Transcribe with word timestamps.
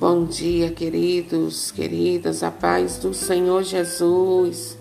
Bom 0.00 0.24
dia, 0.24 0.70
queridos, 0.70 1.70
queridas, 1.70 2.42
a 2.42 2.50
paz 2.50 2.96
do 2.96 3.12
Senhor 3.12 3.62
Jesus. 3.62 4.78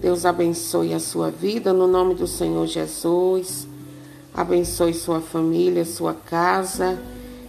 Deus 0.00 0.24
abençoe 0.24 0.94
a 0.94 1.00
sua 1.00 1.28
vida 1.28 1.72
no 1.72 1.88
nome 1.88 2.14
do 2.14 2.28
Senhor 2.28 2.64
Jesus. 2.68 3.66
Abençoe 4.32 4.94
sua 4.94 5.20
família, 5.20 5.84
sua 5.84 6.14
casa 6.14 6.96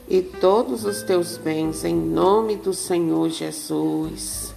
e 0.10 0.20
todos 0.20 0.84
os 0.84 1.04
teus 1.04 1.38
bens 1.38 1.86
em 1.86 1.96
nome 1.96 2.56
do 2.56 2.74
Senhor 2.74 3.30
Jesus. 3.30 4.52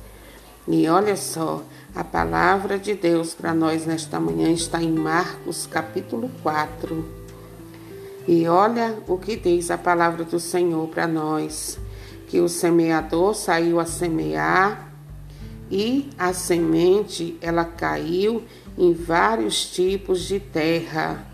E 0.66 0.88
olha 0.88 1.18
só, 1.18 1.62
a 1.94 2.02
palavra 2.02 2.78
de 2.78 2.94
Deus 2.94 3.34
para 3.34 3.52
nós 3.52 3.84
nesta 3.84 4.18
manhã 4.18 4.50
está 4.50 4.82
em 4.82 4.90
Marcos 4.90 5.66
capítulo 5.66 6.30
4. 6.42 7.04
E 8.26 8.48
olha 8.48 8.96
o 9.06 9.18
que 9.18 9.36
diz 9.36 9.70
a 9.70 9.76
palavra 9.76 10.24
do 10.24 10.40
Senhor 10.40 10.88
para 10.88 11.06
nós 11.06 11.78
que 12.28 12.40
o 12.40 12.48
semeador 12.48 13.34
saiu 13.34 13.80
a 13.80 13.86
semear 13.86 14.92
e 15.70 16.10
a 16.18 16.32
semente 16.32 17.36
ela 17.40 17.64
caiu 17.64 18.42
em 18.76 18.92
vários 18.92 19.66
tipos 19.66 20.20
de 20.22 20.38
terra. 20.38 21.26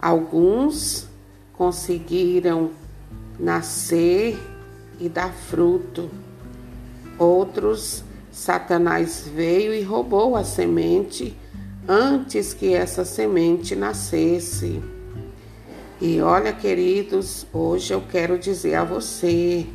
Alguns 0.00 1.08
conseguiram 1.56 2.70
nascer 3.38 4.38
e 5.00 5.08
dar 5.08 5.32
fruto. 5.32 6.10
Outros, 7.18 8.02
Satanás 8.30 9.30
veio 9.32 9.72
e 9.72 9.82
roubou 9.82 10.36
a 10.36 10.42
semente 10.42 11.36
antes 11.86 12.52
que 12.52 12.74
essa 12.74 13.04
semente 13.04 13.76
nascesse. 13.76 14.82
E 16.00 16.20
olha, 16.20 16.52
queridos, 16.52 17.46
hoje 17.52 17.92
eu 17.94 18.00
quero 18.00 18.38
dizer 18.38 18.74
a 18.74 18.84
você 18.84 19.66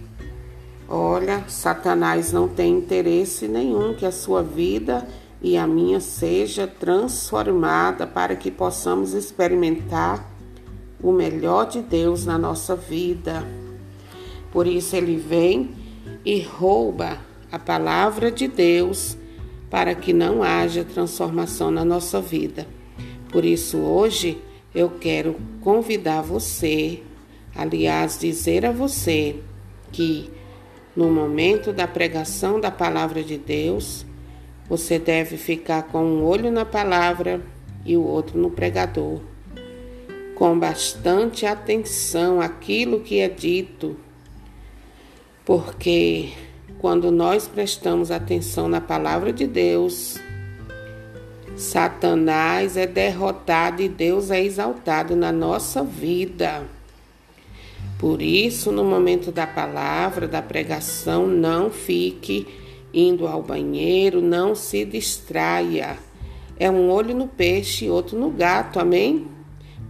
Olha, 0.90 1.44
Satanás 1.50 2.32
não 2.32 2.48
tem 2.48 2.78
interesse 2.78 3.46
nenhum 3.46 3.94
que 3.94 4.06
a 4.06 4.12
sua 4.12 4.42
vida 4.42 5.06
e 5.42 5.58
a 5.58 5.68
minha 5.68 6.00
seja 6.00 6.66
transformada 6.66 8.08
para 8.08 8.36
que 8.38 8.50
possamos 8.50 9.14
experimentar 9.14 10.26
o 11.04 11.12
melhor 11.12 11.66
de 11.66 11.82
Deus 11.82 12.26
na 12.26 12.38
nossa 12.38 12.76
vida. 12.76 13.46
Por 14.52 14.66
isso 14.66 14.96
ele 14.96 15.18
vem 15.18 15.72
e 16.24 16.42
rouba 16.42 17.20
a 17.52 17.60
palavra 17.60 18.32
de 18.32 18.48
Deus 18.48 19.18
para 19.70 19.94
que 19.94 20.14
não 20.14 20.42
haja 20.42 20.86
transformação 20.86 21.70
na 21.70 21.84
nossa 21.84 22.22
vida. 22.22 22.66
Por 23.30 23.44
isso 23.44 23.78
hoje 23.78 24.42
eu 24.74 24.90
quero 24.90 25.36
convidar 25.60 26.22
você, 26.22 27.04
aliás, 27.54 28.18
dizer 28.18 28.66
a 28.66 28.72
você 28.72 29.36
que 29.92 30.37
no 30.98 31.12
momento 31.12 31.72
da 31.72 31.88
pregação 31.88 32.60
da 32.60 32.72
palavra 32.72 33.24
de 33.24 33.38
Deus, 33.38 34.04
você 34.68 34.98
deve 34.98 35.38
ficar 35.38 35.84
com 35.84 36.04
um 36.04 36.26
olho 36.26 36.52
na 36.52 36.66
palavra 36.66 37.40
e 37.86 37.96
o 37.96 38.02
outro 38.02 38.40
no 38.40 38.50
pregador, 38.50 39.22
com 40.34 40.58
bastante 40.58 41.46
atenção 41.46 42.42
àquilo 42.42 43.02
que 43.02 43.20
é 43.20 43.30
dito, 43.30 43.96
porque 45.46 46.30
quando 46.80 47.12
nós 47.12 47.48
prestamos 47.48 48.10
atenção 48.10 48.68
na 48.68 48.82
palavra 48.82 49.32
de 49.32 49.46
Deus, 49.46 50.20
Satanás 51.56 52.76
é 52.76 52.88
derrotado 52.88 53.84
e 53.84 53.88
Deus 53.88 54.32
é 54.32 54.44
exaltado 54.44 55.16
na 55.16 55.32
nossa 55.32 55.84
vida. 55.84 56.66
Por 57.98 58.22
isso, 58.22 58.72
no 58.72 58.84
momento 58.84 59.32
da 59.32 59.48
palavra, 59.48 60.28
da 60.28 60.42
pregação, 60.42 61.26
não 61.26 61.72
fique 61.72 62.48
indo 62.94 63.28
ao 63.28 63.42
banheiro, 63.42 64.22
não 64.22 64.54
se 64.54 64.86
distraia. 64.86 65.98
É 66.60 66.70
um 66.70 66.90
olho 66.90 67.16
no 67.16 67.28
peixe 67.28 67.86
e 67.86 67.90
outro 67.90 68.18
no 68.18 68.30
gato, 68.30 68.80
amém? 68.80 69.28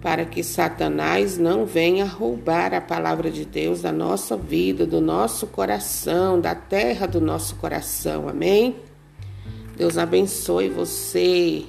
Para 0.01 0.25
que 0.25 0.43
Satanás 0.43 1.37
não 1.37 1.65
venha 1.65 2.05
roubar 2.05 2.73
a 2.73 2.81
palavra 2.81 3.29
de 3.29 3.43
Deus 3.43 3.81
da 3.81 3.91
nossa 3.91 4.37
vida, 4.37 4.85
do 4.85 5.01
nosso 5.01 5.47
coração, 5.47 6.39
da 6.39 6.55
terra 6.55 7.07
do 7.07 7.19
nosso 7.19 7.55
coração, 7.55 8.29
amém? 8.29 8.75
Deus 9.75 9.97
abençoe 9.97 10.69
você. 10.69 11.65